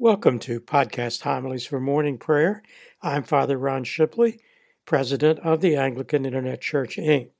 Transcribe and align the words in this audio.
Welcome 0.00 0.38
to 0.40 0.60
Podcast 0.60 1.22
Homilies 1.22 1.66
for 1.66 1.80
Morning 1.80 2.18
Prayer. 2.18 2.62
I'm 3.02 3.24
Father 3.24 3.58
Ron 3.58 3.82
Shipley, 3.82 4.38
President 4.84 5.40
of 5.40 5.60
the 5.60 5.74
Anglican 5.74 6.24
Internet 6.24 6.60
Church, 6.60 6.98
Inc. 6.98 7.30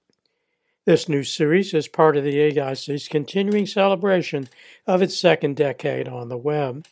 This 0.85 1.09
new 1.09 1.23
series 1.23 1.73
is 1.73 1.87
part 1.87 2.17
of 2.17 2.25
the 2.25 2.35
AIC's 2.35 3.07
continuing 3.07 3.65
celebration 3.65 4.49
of 4.89 5.03
its 5.03 5.17
second 5.17 5.55
decade 5.55 6.09
on 6.09 6.31
the 6.31 6.37
web. 6.37 6.89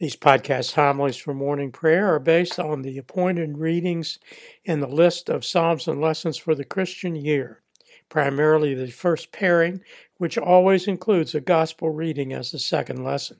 These 0.00 0.16
podcast 0.16 0.74
homilies 0.74 1.16
for 1.16 1.34
morning 1.34 1.70
prayer 1.70 2.12
are 2.12 2.18
based 2.18 2.58
on 2.58 2.82
the 2.82 2.98
appointed 2.98 3.58
readings 3.58 4.18
in 4.64 4.80
the 4.80 4.88
list 4.88 5.28
of 5.30 5.44
Psalms 5.44 5.86
and 5.86 6.00
lessons 6.00 6.36
for 6.36 6.56
the 6.56 6.64
Christian 6.64 7.14
year, 7.14 7.62
primarily 8.08 8.74
the 8.74 8.90
first 8.90 9.30
pairing, 9.30 9.82
which 10.16 10.36
always 10.36 10.88
includes 10.88 11.32
a 11.32 11.40
gospel 11.40 11.90
reading 11.90 12.32
as 12.32 12.50
the 12.50 12.58
second 12.58 13.04
lesson. 13.04 13.38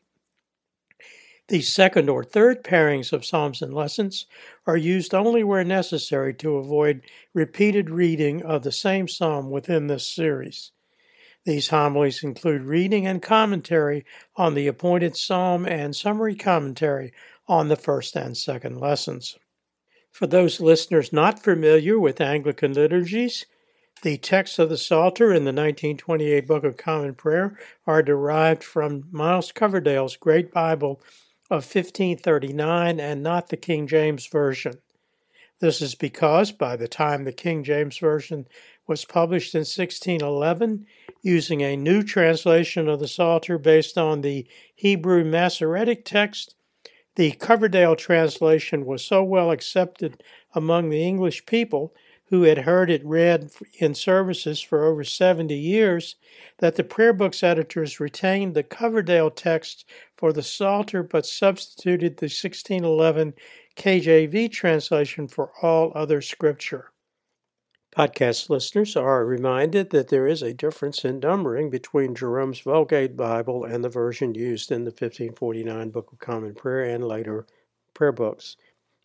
The 1.50 1.62
second 1.62 2.08
or 2.08 2.22
third 2.22 2.62
pairings 2.62 3.12
of 3.12 3.24
Psalms 3.24 3.60
and 3.60 3.74
lessons 3.74 4.26
are 4.68 4.76
used 4.76 5.12
only 5.12 5.42
where 5.42 5.64
necessary 5.64 6.32
to 6.34 6.58
avoid 6.58 7.02
repeated 7.34 7.90
reading 7.90 8.40
of 8.44 8.62
the 8.62 8.70
same 8.70 9.08
psalm 9.08 9.50
within 9.50 9.88
this 9.88 10.06
series. 10.06 10.70
These 11.44 11.70
homilies 11.70 12.22
include 12.22 12.62
reading 12.62 13.04
and 13.04 13.20
commentary 13.20 14.04
on 14.36 14.54
the 14.54 14.68
appointed 14.68 15.16
psalm 15.16 15.66
and 15.66 15.96
summary 15.96 16.36
commentary 16.36 17.12
on 17.48 17.66
the 17.66 17.74
first 17.74 18.14
and 18.14 18.36
second 18.36 18.78
lessons. 18.78 19.36
For 20.12 20.28
those 20.28 20.60
listeners 20.60 21.12
not 21.12 21.42
familiar 21.42 21.98
with 21.98 22.20
Anglican 22.20 22.74
liturgies, 22.74 23.44
the 24.02 24.18
texts 24.18 24.60
of 24.60 24.68
the 24.68 24.78
Psalter 24.78 25.30
in 25.30 25.42
the 25.42 25.52
1928 25.52 26.46
Book 26.46 26.62
of 26.62 26.76
Common 26.76 27.16
Prayer 27.16 27.58
are 27.88 28.04
derived 28.04 28.62
from 28.62 29.08
Miles 29.10 29.50
Coverdale's 29.50 30.16
Great 30.16 30.52
Bible 30.52 31.02
of 31.50 31.64
1539 31.64 33.00
and 33.00 33.22
not 33.22 33.48
the 33.48 33.56
King 33.56 33.88
James 33.88 34.26
Version. 34.26 34.74
This 35.58 35.82
is 35.82 35.94
because 35.94 36.52
by 36.52 36.76
the 36.76 36.88
time 36.88 37.24
the 37.24 37.32
King 37.32 37.64
James 37.64 37.98
Version 37.98 38.46
was 38.86 39.04
published 39.04 39.54
in 39.54 39.60
1611, 39.60 40.86
using 41.22 41.60
a 41.60 41.76
new 41.76 42.02
translation 42.02 42.88
of 42.88 43.00
the 43.00 43.08
Psalter 43.08 43.58
based 43.58 43.98
on 43.98 44.20
the 44.20 44.46
Hebrew 44.74 45.24
Masoretic 45.24 46.04
text, 46.04 46.54
the 47.16 47.32
Coverdale 47.32 47.96
translation 47.96 48.86
was 48.86 49.04
so 49.04 49.22
well 49.22 49.50
accepted 49.50 50.22
among 50.54 50.88
the 50.88 51.04
English 51.04 51.44
people 51.44 51.92
who 52.30 52.42
had 52.42 52.58
heard 52.58 52.90
it 52.90 53.04
read 53.04 53.50
in 53.78 53.92
services 53.92 54.60
for 54.60 54.84
over 54.84 55.02
70 55.02 55.54
years, 55.54 56.14
that 56.58 56.76
the 56.76 56.84
prayer 56.84 57.12
book's 57.12 57.42
editors 57.42 58.00
retained 58.00 58.54
the 58.54 58.62
Coverdale 58.62 59.30
text 59.30 59.84
for 60.16 60.32
the 60.32 60.42
Psalter 60.42 61.02
but 61.02 61.26
substituted 61.26 62.16
the 62.16 62.26
1611 62.26 63.34
KJV 63.76 64.50
translation 64.52 65.26
for 65.26 65.50
all 65.60 65.90
other 65.94 66.22
scripture. 66.22 66.92
Podcast 67.96 68.48
listeners 68.48 68.94
are 68.94 69.26
reminded 69.26 69.90
that 69.90 70.08
there 70.08 70.28
is 70.28 70.42
a 70.42 70.54
difference 70.54 71.04
in 71.04 71.18
numbering 71.18 71.70
between 71.70 72.14
Jerome's 72.14 72.60
Vulgate 72.60 73.16
Bible 73.16 73.64
and 73.64 73.82
the 73.82 73.88
version 73.88 74.32
used 74.32 74.70
in 74.70 74.84
the 74.84 74.90
1549 74.90 75.90
Book 75.90 76.12
of 76.12 76.20
Common 76.20 76.54
Prayer 76.54 76.84
and 76.84 77.02
later 77.02 77.48
prayer 77.92 78.12
books. 78.12 78.56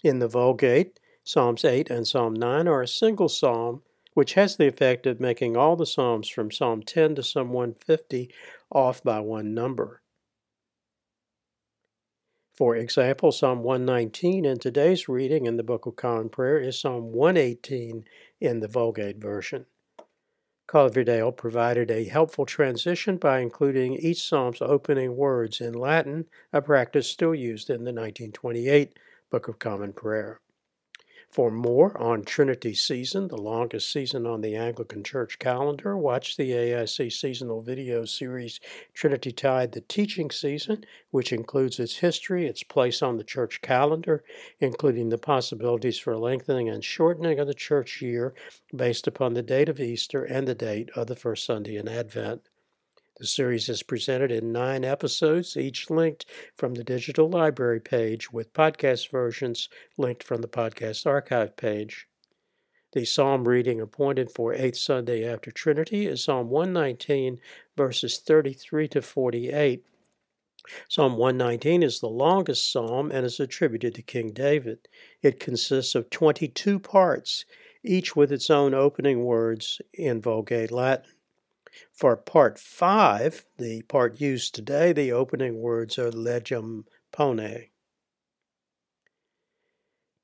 In 0.03 0.20
the 0.20 0.28
Vulgate, 0.28 1.00
Psalms 1.28 1.66
8 1.66 1.90
and 1.90 2.08
Psalm 2.08 2.36
9 2.36 2.68
are 2.68 2.84
a 2.84 2.88
single 2.88 3.28
psalm, 3.28 3.81
which 4.14 4.36
has 4.36 4.58
the 4.58 4.68
effect 4.68 5.08
of 5.08 5.20
making 5.20 5.58
all 5.58 5.76
the 5.76 5.84
psalms 5.84 6.30
from 6.30 6.52
Psalm 6.52 6.84
10 6.84 7.16
to 7.16 7.23
Psalm 7.23 7.52
150 7.52 8.31
off 8.70 9.02
by 9.02 9.20
one 9.20 9.56
number. 9.56 10.03
For 12.53 12.76
example, 12.76 13.31
Psalm 13.31 13.64
119 13.64 14.46
in 14.46 14.59
today's 14.59 15.09
reading 15.09 15.48
in 15.48 15.58
the 15.58 15.64
Book 15.64 15.88
of 15.88 15.96
Common 15.96 16.30
Prayer 16.30 16.59
is 16.59 16.80
Psalm 16.80 17.12
118 17.12 18.06
in 18.40 18.59
the 18.59 18.68
Vulgate 18.68 19.18
version. 19.18 19.66
Coverdale 20.68 21.31
provided 21.31 21.90
a 21.90 22.03
helpful 22.03 22.46
transition 22.46 23.18
by 23.18 23.40
including 23.40 23.96
each 23.96 24.22
psalm's 24.22 24.62
opening 24.62 25.16
words 25.16 25.59
in 25.59 25.74
Latin, 25.74 26.28
a 26.53 26.62
practice 26.62 27.09
still 27.09 27.34
used 27.34 27.72
in 27.72 27.84
the 27.84 27.91
1928 27.91 29.00
Book 29.31 29.47
of 29.47 29.58
Common 29.58 29.91
Prayer. 29.91 30.40
For 31.35 31.51
more 31.51 32.01
on 32.01 32.23
Trinity 32.23 32.73
Season, 32.73 33.28
the 33.28 33.35
longest 33.35 33.91
season 33.91 34.25
on 34.25 34.40
the 34.40 34.56
Anglican 34.56 35.03
Church 35.03 35.38
calendar, 35.38 35.97
watch 35.97 36.38
the 36.38 36.51
AIC 36.51 37.12
seasonal 37.12 37.62
video 37.62 38.06
series 38.06 38.62
Trinity 38.94 39.34
Tide 39.34 39.73
the 39.73 39.81
Teaching 39.81 40.31
Season, 40.31 40.85
which 41.12 41.34
includes 41.34 41.78
its 41.78 41.97
history, 41.97 42.47
its 42.47 42.63
place 42.63 43.01
on 43.01 43.18
the 43.18 43.23
church 43.25 43.62
calendar, 43.62 44.23
including 44.62 45.09
the 45.09 45.18
possibilities 45.18 46.00
for 46.00 46.18
lengthening 46.18 46.69
and 46.69 46.85
shortening 46.85 47.38
of 47.38 47.47
the 47.47 47.53
church 47.53 48.02
year 48.02 48.34
based 48.73 49.06
upon 49.06 49.34
the 49.34 49.44
date 49.44 49.67
of 49.67 49.81
Easter 49.81 50.23
and 50.23 50.47
the 50.47 50.56
date 50.56 50.90
of 50.96 51.07
the 51.07 51.17
first 51.17 51.44
Sunday 51.44 51.75
in 51.75 51.90
Advent. 51.90 52.47
The 53.18 53.26
series 53.26 53.70
is 53.70 53.81
presented 53.81 54.30
in 54.30 54.52
nine 54.52 54.84
episodes, 54.84 55.56
each 55.56 55.90
linked 55.90 56.26
from 56.53 56.74
the 56.74 56.84
digital 56.84 57.30
library 57.30 57.80
page, 57.80 58.34
with 58.34 58.52
podcast 58.52 59.09
versions 59.09 59.70
linked 59.98 60.22
from 60.22 60.42
the 60.42 60.50
podcast 60.50 61.06
archive 61.06 61.56
page. 61.56 62.09
The 62.92 63.06
psalm 63.06 63.48
reading 63.48 63.80
appointed 63.80 64.34
for 64.34 64.53
Eighth 64.53 64.76
Sunday 64.76 65.26
after 65.26 65.50
Trinity 65.50 66.08
is 66.08 66.26
Psalm 66.26 66.50
119, 66.50 67.40
verses 67.78 68.18
33 68.18 68.90
to 68.90 69.02
48. 69.02 69.86
Psalm 70.90 71.16
119 71.16 71.84
is 71.84 72.02
the 72.02 72.09
longest 72.09 72.70
psalm 72.70 73.12
and 73.12 73.26
is 73.26 73.40
attributed 73.40 73.96
to 73.96 74.02
King 74.02 74.34
David. 74.34 74.90
It 75.22 75.40
consists 75.40 75.96
of 75.96 76.09
22 76.09 76.80
parts, 76.80 77.46
each 77.82 78.14
with 78.14 78.30
its 78.34 78.50
own 78.50 78.74
opening 78.74 79.24
words 79.24 79.82
in 79.94 80.20
Vulgate 80.20 80.72
Latin. 80.72 81.15
For 81.91 82.16
part 82.16 82.58
five, 82.58 83.46
the 83.58 83.81
part 83.84 84.22
used 84.22 84.56
today, 84.56 84.94
the 84.94 85.12
opening 85.12 85.58
words 85.58 86.00
are 86.00 86.12
legem 86.12 86.86
pone. 87.12 87.69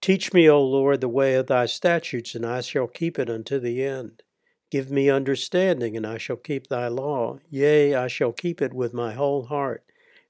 Teach 0.01 0.33
me, 0.33 0.49
O 0.49 0.63
Lord, 0.63 1.01
the 1.01 1.07
way 1.07 1.35
of 1.35 1.47
thy 1.47 1.65
statutes, 1.65 2.33
and 2.33 2.45
I 2.45 2.61
shall 2.61 2.87
keep 2.87 3.19
it 3.19 3.29
unto 3.29 3.59
the 3.59 3.83
end. 3.83 4.23
Give 4.71 4.89
me 4.89 5.09
understanding, 5.09 5.97
and 5.97 6.07
I 6.07 6.17
shall 6.17 6.37
keep 6.37 6.67
thy 6.67 6.87
law. 6.87 7.39
Yea, 7.49 7.93
I 7.93 8.07
shall 8.07 8.31
keep 8.31 8.61
it 8.61 8.73
with 8.73 8.93
my 8.93 9.13
whole 9.13 9.43
heart. 9.43 9.83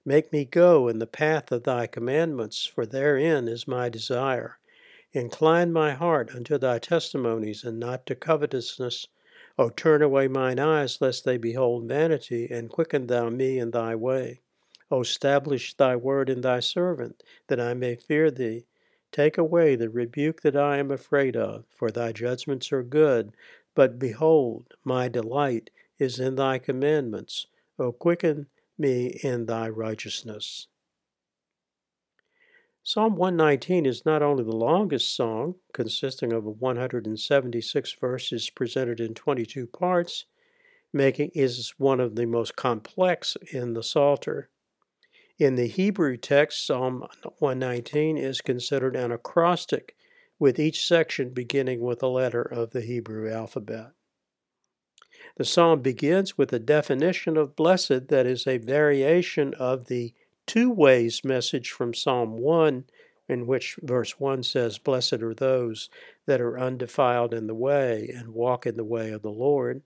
Make 0.03 0.33
me 0.33 0.45
go 0.45 0.87
in 0.87 0.99
the 0.99 1.07
path 1.07 1.51
of 1.51 1.63
thy 1.63 1.87
commandments, 1.87 2.65
for 2.65 2.85
therein 2.85 3.47
is 3.47 3.67
my 3.67 3.87
desire. 3.87 4.57
Incline 5.13 5.71
my 5.71 5.91
heart 5.91 6.33
unto 6.33 6.57
thy 6.57 6.79
testimonies, 6.79 7.63
and 7.63 7.79
not 7.79 8.05
to 8.07 8.15
covetousness 8.15 9.07
O 9.61 9.69
turn 9.69 10.01
away 10.01 10.27
mine 10.27 10.57
eyes, 10.57 10.99
lest 11.01 11.23
they 11.23 11.37
behold 11.37 11.83
vanity, 11.87 12.47
and 12.49 12.67
quicken 12.67 13.05
thou 13.05 13.29
me 13.29 13.59
in 13.59 13.69
thy 13.69 13.93
way. 13.93 14.41
O 14.89 15.01
establish 15.01 15.75
thy 15.75 15.95
word 15.95 16.31
in 16.31 16.41
thy 16.41 16.59
servant, 16.59 17.21
that 17.45 17.59
I 17.59 17.75
may 17.75 17.95
fear 17.95 18.31
thee. 18.31 18.65
Take 19.11 19.37
away 19.37 19.75
the 19.75 19.87
rebuke 19.87 20.41
that 20.41 20.55
I 20.55 20.77
am 20.77 20.89
afraid 20.89 21.37
of, 21.37 21.65
for 21.69 21.91
thy 21.91 22.11
judgments 22.11 22.71
are 22.71 22.81
good. 22.81 23.33
But 23.75 23.99
behold, 23.99 24.73
my 24.83 25.07
delight 25.07 25.69
is 25.99 26.19
in 26.19 26.37
thy 26.37 26.57
commandments. 26.57 27.45
O 27.77 27.91
quicken 27.91 28.47
me 28.79 29.19
in 29.21 29.45
thy 29.45 29.69
righteousness. 29.69 30.69
Psalm 32.83 33.15
119 33.15 33.85
is 33.85 34.05
not 34.05 34.23
only 34.23 34.43
the 34.43 34.55
longest 34.55 35.15
song, 35.15 35.55
consisting 35.71 36.33
of 36.33 36.45
176 36.45 37.93
verses 37.93 38.49
presented 38.49 38.99
in 38.99 39.13
22 39.13 39.67
parts, 39.67 40.25
making 40.91 41.29
is 41.35 41.75
one 41.77 41.99
of 41.99 42.15
the 42.15 42.25
most 42.25 42.55
complex 42.55 43.37
in 43.53 43.73
the 43.73 43.83
Psalter. 43.83 44.49
In 45.37 45.55
the 45.55 45.67
Hebrew 45.67 46.17
text, 46.17 46.65
Psalm 46.65 47.05
119 47.39 48.17
is 48.17 48.41
considered 48.41 48.95
an 48.95 49.11
acrostic, 49.11 49.95
with 50.39 50.59
each 50.59 50.87
section 50.87 51.29
beginning 51.29 51.81
with 51.81 52.01
a 52.01 52.07
letter 52.07 52.41
of 52.41 52.71
the 52.71 52.81
Hebrew 52.81 53.31
alphabet. 53.31 53.91
The 55.37 55.45
psalm 55.45 55.81
begins 55.83 56.35
with 56.35 56.51
a 56.51 56.57
definition 56.57 57.37
of 57.37 57.55
blessed 57.55 58.07
that 58.07 58.25
is 58.25 58.47
a 58.47 58.57
variation 58.57 59.53
of 59.53 59.85
the 59.85 60.15
two 60.45 60.71
ways 60.71 61.23
message 61.23 61.71
from 61.71 61.93
Psalm 61.93 62.37
1, 62.37 62.85
in 63.29 63.47
which 63.47 63.77
verse 63.81 64.19
1 64.19 64.43
says, 64.43 64.77
Blessed 64.77 65.21
are 65.21 65.33
those 65.33 65.89
that 66.25 66.41
are 66.41 66.59
undefiled 66.59 67.33
in 67.33 67.47
the 67.47 67.55
way 67.55 68.11
and 68.13 68.33
walk 68.33 68.65
in 68.65 68.75
the 68.75 68.83
way 68.83 69.11
of 69.11 69.21
the 69.21 69.31
Lord. 69.31 69.81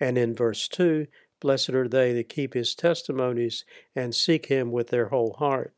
And 0.00 0.18
in 0.18 0.34
verse 0.34 0.68
2, 0.68 1.06
Blessed 1.40 1.70
are 1.70 1.88
they 1.88 2.12
that 2.12 2.28
keep 2.28 2.54
his 2.54 2.74
testimonies 2.74 3.64
and 3.94 4.14
seek 4.14 4.46
him 4.46 4.72
with 4.72 4.88
their 4.88 5.08
whole 5.08 5.34
heart. 5.34 5.74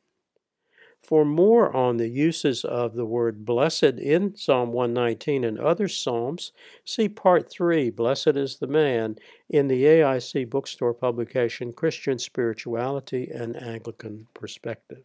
For 1.04 1.26
more 1.26 1.70
on 1.76 1.98
the 1.98 2.08
uses 2.08 2.64
of 2.64 2.94
the 2.94 3.04
word 3.04 3.44
blessed 3.44 3.98
in 3.98 4.36
Psalm 4.36 4.72
119 4.72 5.44
and 5.44 5.58
other 5.58 5.86
Psalms, 5.86 6.50
see 6.82 7.10
Part 7.10 7.50
3, 7.50 7.90
Blessed 7.90 8.36
is 8.38 8.56
the 8.56 8.66
Man, 8.66 9.18
in 9.50 9.68
the 9.68 9.84
AIC 9.84 10.48
bookstore 10.48 10.94
publication 10.94 11.74
Christian 11.74 12.18
Spirituality 12.18 13.28
and 13.30 13.54
Anglican 13.54 14.28
Perspective. 14.32 15.04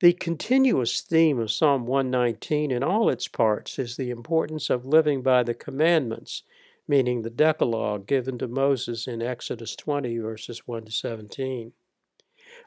The 0.00 0.12
continuous 0.12 1.00
theme 1.00 1.38
of 1.38 1.50
Psalm 1.50 1.86
119 1.86 2.70
in 2.70 2.82
all 2.82 3.08
its 3.08 3.28
parts 3.28 3.78
is 3.78 3.96
the 3.96 4.10
importance 4.10 4.68
of 4.68 4.84
living 4.84 5.22
by 5.22 5.42
the 5.42 5.54
commandments, 5.54 6.42
meaning 6.86 7.22
the 7.22 7.30
Decalogue 7.30 8.06
given 8.06 8.36
to 8.36 8.46
Moses 8.46 9.06
in 9.06 9.22
Exodus 9.22 9.74
20, 9.74 10.18
verses 10.18 10.68
1 10.68 10.84
to 10.84 10.92
17. 10.92 11.72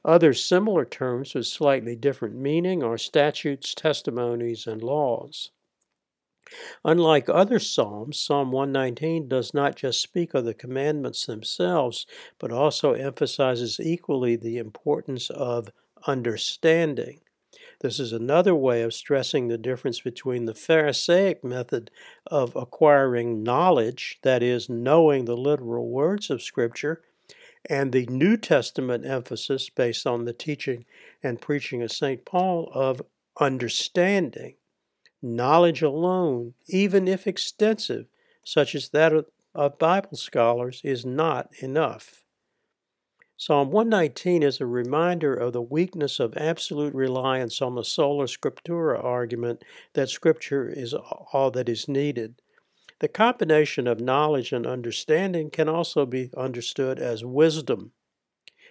Other 0.04 0.34
similar 0.34 0.86
terms 0.86 1.34
with 1.34 1.48
slightly 1.48 1.96
different 1.96 2.36
meaning 2.36 2.84
are 2.84 2.98
statutes, 2.98 3.74
testimonies, 3.74 4.68
and 4.68 4.84
laws. 4.84 5.52
Unlike 6.86 7.28
other 7.28 7.60
Psalms, 7.60 8.18
Psalm 8.18 8.52
119 8.52 9.28
does 9.28 9.54
not 9.54 9.76
just 9.76 10.02
speak 10.02 10.34
of 10.34 10.46
the 10.46 10.54
commandments 10.54 11.26
themselves, 11.26 12.06
but 12.40 12.52
also 12.52 12.94
emphasizes 12.94 13.80
equally 13.80 14.36
the 14.38 14.58
importance 14.58 15.30
of 15.30 15.72
understanding. 16.06 17.20
This 17.82 18.00
is 18.00 18.14
another 18.14 18.56
way 18.56 18.82
of 18.82 18.94
stressing 18.94 19.48
the 19.48 19.58
difference 19.58 20.02
between 20.02 20.46
the 20.46 20.56
Pharisaic 20.56 21.44
method 21.44 21.92
of 22.26 22.56
acquiring 22.56 23.44
knowledge, 23.44 24.20
that 24.24 24.42
is, 24.42 24.70
knowing 24.70 25.26
the 25.26 25.38
literal 25.38 25.90
words 25.90 26.30
of 26.30 26.42
Scripture, 26.42 27.04
and 27.70 27.92
the 27.92 28.06
New 28.08 28.38
Testament 28.38 29.06
emphasis 29.06 29.70
based 29.70 30.06
on 30.08 30.26
the 30.26 30.34
teaching 30.34 30.86
and 31.24 31.42
preaching 31.42 31.82
of 31.82 31.92
St. 31.92 32.26
Paul 32.26 32.70
of 32.74 33.02
understanding. 33.40 34.56
Knowledge 35.22 35.82
alone, 35.82 36.54
even 36.68 37.08
if 37.08 37.28
extensive, 37.28 38.06
such 38.44 38.76
as 38.76 38.90
that 38.90 39.14
of 39.56 39.80
Bible 39.80 40.18
scholars, 40.18 40.82
is 40.84 41.06
not 41.06 41.50
enough. 41.60 42.24
Psalm 43.40 43.70
119 43.70 44.42
is 44.42 44.60
a 44.60 44.66
reminder 44.66 45.32
of 45.32 45.54
the 45.54 45.62
weakness 45.62 46.20
of 46.20 46.36
absolute 46.38 46.96
reliance 46.96 47.62
on 47.62 47.76
the 47.76 47.84
sola 47.84 48.26
scriptura 48.26 49.04
argument 49.04 49.64
that 49.94 50.10
Scripture 50.10 50.68
is 50.68 50.96
all 50.96 51.52
that 51.52 51.70
is 51.70 51.88
needed. 51.88 52.42
The 53.00 53.08
combination 53.08 53.86
of 53.88 54.00
knowledge 54.00 54.52
and 54.52 54.66
understanding 54.66 55.52
can 55.52 55.70
also 55.70 56.06
be 56.06 56.32
understood 56.36 56.98
as 56.98 57.24
wisdom. 57.24 57.92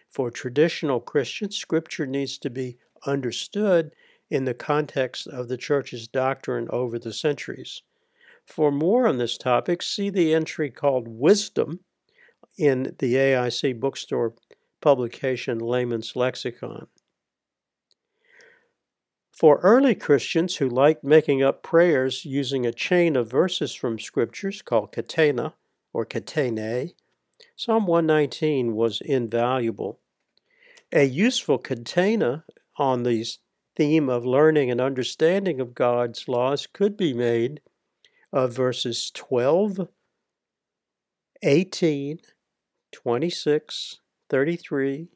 For 0.08 0.30
traditional 0.30 1.00
Christians, 1.00 1.56
Scripture 1.56 2.06
needs 2.06 2.36
to 2.38 2.50
be 2.50 2.78
understood 3.06 3.94
in 4.28 4.44
the 4.44 4.54
context 4.54 5.28
of 5.28 5.46
the 5.46 5.56
Church's 5.56 6.08
doctrine 6.08 6.66
over 6.70 6.98
the 6.98 7.12
centuries. 7.12 7.82
For 8.44 8.72
more 8.72 9.06
on 9.06 9.18
this 9.18 9.38
topic, 9.38 9.82
see 9.82 10.10
the 10.10 10.34
entry 10.34 10.70
called 10.70 11.06
Wisdom 11.06 11.80
in 12.58 12.96
the 12.98 13.14
AIC 13.14 13.78
bookstore 13.78 14.34
publication 14.80 15.58
Layman's 15.58 16.16
Lexicon. 16.16 16.88
For 19.36 19.58
early 19.58 19.94
Christians 19.94 20.56
who 20.56 20.66
liked 20.66 21.04
making 21.04 21.42
up 21.42 21.62
prayers 21.62 22.24
using 22.24 22.64
a 22.64 22.72
chain 22.72 23.16
of 23.16 23.30
verses 23.30 23.74
from 23.74 23.98
scriptures 23.98 24.62
called 24.62 24.92
catena 24.92 25.52
or 25.92 26.06
catenae, 26.06 26.94
Psalm 27.54 27.86
119 27.86 28.74
was 28.74 29.02
invaluable. 29.02 30.00
A 30.90 31.04
useful 31.04 31.58
catena 31.58 32.44
on 32.78 33.02
the 33.02 33.26
theme 33.76 34.08
of 34.08 34.24
learning 34.24 34.70
and 34.70 34.80
understanding 34.80 35.60
of 35.60 35.74
God's 35.74 36.28
laws 36.28 36.66
could 36.66 36.96
be 36.96 37.12
made 37.12 37.60
of 38.32 38.54
verses 38.54 39.10
12, 39.10 39.86
18, 41.42 42.20
26, 42.90 44.00
33, 44.30 45.08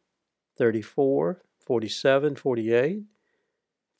34, 0.59 1.43
47, 1.59 2.37
48, 2.37 3.03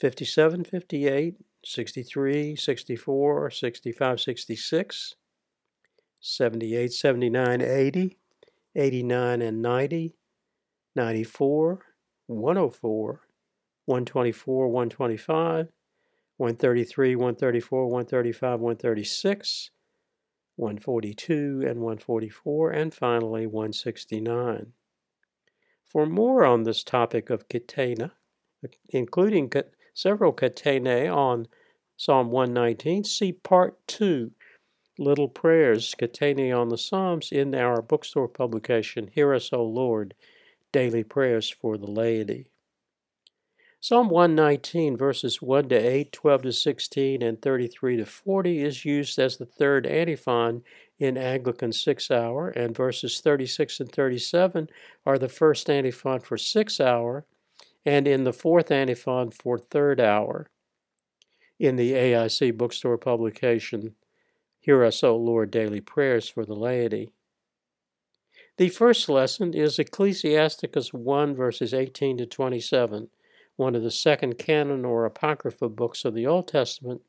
57, 0.01 0.65
58, 0.65 1.35
63, 1.63 2.57
64, 2.57 3.51
65, 3.51 4.21
66, 4.21 5.15
78, 6.21 6.93
79, 6.93 7.61
80, 7.61 8.19
89 8.75 9.43
and 9.43 9.63
90, 9.63 10.15
94, 10.97 11.83
104, 12.27 13.21
124, 13.85 14.69
125, 14.69 15.69
133, 16.37 17.17
134, 17.17 17.85
135, 17.85 18.61
136, 18.61 19.71
142, 20.57 21.63
and 21.67 21.81
144, 21.81 22.71
and 22.71 22.95
finally 22.95 23.47
169. 23.47 24.73
For 25.85 26.07
more 26.07 26.47
on 26.47 26.63
this 26.63 26.85
topic 26.85 27.29
of 27.29 27.49
catena, 27.49 28.13
including 28.91 29.51
several 30.01 30.33
catenae 30.33 31.15
on 31.15 31.47
Psalm 31.97 32.31
119, 32.31 33.05
see 33.05 33.33
Part 33.33 33.77
2, 33.87 34.31
Little 34.99 35.29
Prayers, 35.29 35.95
Catenae 35.99 36.59
on 36.59 36.71
the 36.71 36.79
Psalms, 36.79 37.31
in 37.31 37.55
our 37.55 37.83
bookstore 37.83 38.29
publication, 38.29 39.11
Hear 39.15 39.35
Us, 39.35 39.53
O 39.53 39.63
Lord, 39.63 40.15
Daily 40.73 41.05
Prayers 41.05 41.51
for 41.51 41.77
the 41.77 41.91
Laity. 41.91 42.47
Psalm 43.81 44.09
119, 44.09 44.97
verses 44.97 45.43
1 45.43 45.69
to 45.69 45.77
8, 45.77 46.13
12 46.13 46.43
to 46.43 46.53
16, 46.53 47.23
and 47.23 47.43
33 47.43 47.97
to 47.99 48.07
40 48.07 48.63
is 48.63 48.85
used 48.87 49.19
as 49.19 49.37
the 49.37 49.45
third 49.45 49.87
antiphon 49.87 50.63
in 50.99 51.19
Anglican 51.19 51.73
six 51.73 52.11
hour, 52.11 52.49
and 52.49 52.75
verses 52.75 53.21
36 53.21 53.81
and 53.81 53.93
37 53.93 54.69
are 55.05 55.19
the 55.19 55.29
first 55.29 55.69
antiphon 55.69 56.21
for 56.21 56.39
six 56.39 56.81
hour, 56.81 57.27
and 57.85 58.07
in 58.07 58.25
the 58.25 58.33
fourth 58.33 58.71
antiphon 58.71 59.31
for 59.31 59.59
third 59.59 60.01
hour. 60.01 60.51
In 61.59 61.77
the 61.77 61.93
AIC 61.93 62.57
bookstore 62.57 62.99
publication, 62.99 63.95
Hear 64.59 64.85
Us, 64.85 65.03
O 65.03 65.17
Lord, 65.17 65.51
Daily 65.51 65.81
Prayers 65.81 66.29
for 66.29 66.45
the 66.45 66.55
Laity. 66.55 67.11
The 68.57 68.69
first 68.69 69.09
lesson 69.09 69.55
is 69.55 69.79
Ecclesiasticus 69.79 70.93
1, 70.93 71.35
verses 71.35 71.73
18 71.73 72.19
to 72.19 72.27
27 72.27 73.09
one 73.61 73.75
of 73.75 73.83
the 73.83 73.91
second 73.91 74.39
canon 74.39 74.87
or 74.87 75.05
apocrypha 75.05 75.69
books 75.69 76.07
of 76.07 76.15
the 76.15 76.27
Old 76.27 76.49
Testament, 76.49 77.03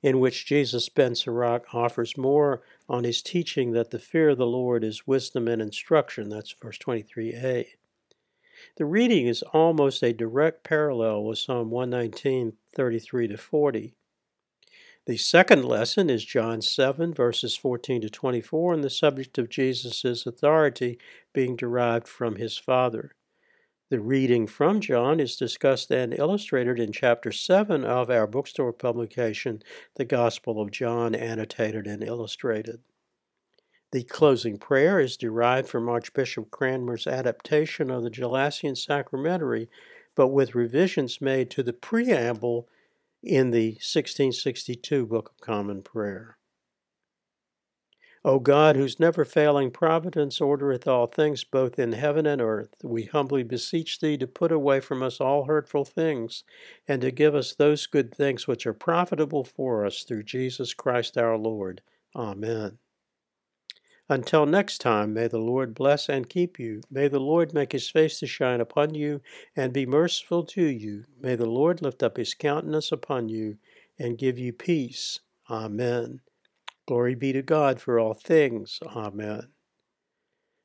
in 0.00 0.20
which 0.20 0.46
Jesus 0.46 0.88
ben 0.88 1.16
Sirach 1.16 1.74
offers 1.74 2.16
more 2.16 2.62
on 2.88 3.02
his 3.02 3.22
teaching 3.22 3.72
that 3.72 3.90
the 3.90 3.98
fear 3.98 4.30
of 4.30 4.38
the 4.38 4.46
Lord 4.46 4.84
is 4.84 5.06
wisdom 5.06 5.48
and 5.48 5.60
instruction. 5.60 6.28
That's 6.28 6.54
verse 6.62 6.78
23a. 6.78 7.66
The 8.76 8.84
reading 8.84 9.26
is 9.26 9.42
almost 9.52 10.02
a 10.02 10.12
direct 10.12 10.64
parallel 10.64 11.24
with 11.24 11.38
Psalm 11.38 11.70
119, 11.70 12.54
33 12.74 13.28
to 13.28 13.36
40. 13.36 13.94
The 15.06 15.16
second 15.16 15.64
lesson 15.64 16.10
is 16.10 16.24
John 16.24 16.60
7, 16.60 17.14
verses 17.14 17.56
14 17.56 18.02
to 18.02 18.10
24, 18.10 18.74
and 18.74 18.84
the 18.84 18.90
subject 18.90 19.38
of 19.38 19.48
Jesus' 19.48 20.26
authority 20.26 20.98
being 21.32 21.56
derived 21.56 22.06
from 22.06 22.36
his 22.36 22.58
Father. 22.58 23.12
The 23.90 24.00
reading 24.00 24.46
from 24.46 24.80
John 24.82 25.18
is 25.18 25.36
discussed 25.36 25.90
and 25.90 26.12
illustrated 26.12 26.78
in 26.78 26.92
chapter 26.92 27.32
7 27.32 27.84
of 27.84 28.10
our 28.10 28.26
bookstore 28.26 28.74
publication, 28.74 29.62
The 29.94 30.04
Gospel 30.04 30.60
of 30.60 30.70
John, 30.70 31.14
Annotated 31.14 31.86
and 31.86 32.04
Illustrated. 32.04 32.82
The 33.90 34.04
closing 34.04 34.58
prayer 34.58 35.00
is 35.00 35.16
derived 35.16 35.66
from 35.66 35.88
Archbishop 35.88 36.50
Cranmer's 36.50 37.06
adaptation 37.06 37.90
of 37.90 38.02
the 38.02 38.10
Gelasian 38.10 38.76
Sacramentary, 38.76 39.70
but 40.14 40.28
with 40.28 40.54
revisions 40.54 41.22
made 41.22 41.50
to 41.52 41.62
the 41.62 41.72
preamble 41.72 42.68
in 43.22 43.50
the 43.50 43.70
1662 43.70 45.06
Book 45.06 45.30
of 45.30 45.40
Common 45.40 45.82
Prayer. 45.82 46.36
O 48.26 48.38
God, 48.38 48.76
whose 48.76 49.00
never 49.00 49.24
failing 49.24 49.70
providence 49.70 50.38
ordereth 50.38 50.86
all 50.86 51.06
things 51.06 51.42
both 51.44 51.78
in 51.78 51.92
heaven 51.92 52.26
and 52.26 52.42
earth, 52.42 52.74
we 52.84 53.04
humbly 53.04 53.42
beseech 53.42 54.00
thee 54.00 54.18
to 54.18 54.26
put 54.26 54.52
away 54.52 54.80
from 54.80 55.02
us 55.02 55.18
all 55.18 55.44
hurtful 55.44 55.86
things, 55.86 56.44
and 56.86 57.00
to 57.00 57.10
give 57.10 57.34
us 57.34 57.54
those 57.54 57.86
good 57.86 58.14
things 58.14 58.46
which 58.46 58.66
are 58.66 58.74
profitable 58.74 59.44
for 59.44 59.86
us 59.86 60.02
through 60.02 60.24
Jesus 60.24 60.74
Christ 60.74 61.16
our 61.16 61.38
Lord. 61.38 61.80
Amen. 62.14 62.78
Until 64.10 64.46
next 64.46 64.78
time, 64.78 65.12
may 65.12 65.28
the 65.28 65.38
Lord 65.38 65.74
bless 65.74 66.08
and 66.08 66.28
keep 66.28 66.58
you. 66.58 66.80
May 66.90 67.08
the 67.08 67.20
Lord 67.20 67.52
make 67.52 67.72
his 67.72 67.90
face 67.90 68.18
to 68.20 68.26
shine 68.26 68.60
upon 68.60 68.94
you 68.94 69.20
and 69.54 69.70
be 69.72 69.84
merciful 69.84 70.44
to 70.44 70.64
you. 70.64 71.04
May 71.20 71.36
the 71.36 71.50
Lord 71.50 71.82
lift 71.82 72.02
up 72.02 72.16
his 72.16 72.32
countenance 72.32 72.90
upon 72.90 73.28
you 73.28 73.58
and 73.98 74.16
give 74.16 74.38
you 74.38 74.54
peace. 74.54 75.20
Amen. 75.50 76.20
Glory 76.86 77.14
be 77.14 77.34
to 77.34 77.42
God 77.42 77.82
for 77.82 77.98
all 77.98 78.14
things. 78.14 78.80
Amen. 78.86 79.48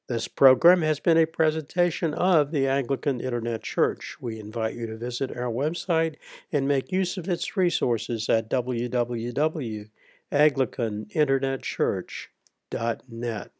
This 0.08 0.30
program 0.30 0.82
has 0.82 1.02
been 1.02 1.18
a 1.18 1.26
presentation 1.26 2.14
of 2.14 2.52
the 2.52 2.68
Anglican 2.68 3.20
Internet 3.20 3.64
Church. 3.64 4.18
We 4.22 4.40
invite 4.40 4.76
you 4.76 4.86
to 4.88 4.98
visit 4.98 5.36
our 5.36 5.52
website 5.52 6.16
and 6.52 6.66
make 6.66 6.94
use 6.94 7.18
of 7.18 7.28
its 7.28 7.58
resources 7.58 8.30
at 8.30 8.50
www.anglicaninternetchurch.net. 12.74 13.52